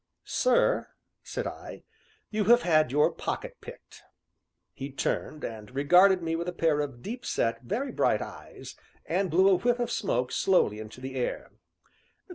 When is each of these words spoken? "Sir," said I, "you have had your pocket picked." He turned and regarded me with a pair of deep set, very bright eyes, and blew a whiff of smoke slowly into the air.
"Sir," 0.25 0.87
said 1.21 1.45
I, 1.45 1.83
"you 2.31 2.45
have 2.45 2.63
had 2.63 2.91
your 2.91 3.11
pocket 3.11 3.57
picked." 3.61 4.01
He 4.73 4.89
turned 4.91 5.43
and 5.43 5.69
regarded 5.75 6.23
me 6.23 6.35
with 6.35 6.47
a 6.49 6.53
pair 6.53 6.79
of 6.79 7.03
deep 7.03 7.23
set, 7.23 7.61
very 7.61 7.91
bright 7.91 8.19
eyes, 8.23 8.75
and 9.05 9.29
blew 9.29 9.47
a 9.49 9.55
whiff 9.57 9.77
of 9.77 9.91
smoke 9.91 10.31
slowly 10.31 10.79
into 10.79 11.01
the 11.01 11.13
air. 11.13 11.51